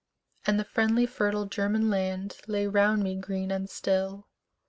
[0.47, 4.27] And the friendly fertile German land Lay round me green and still.